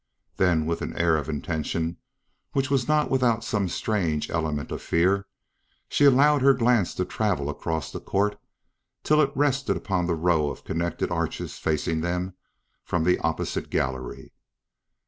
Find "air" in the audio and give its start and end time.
0.97-1.15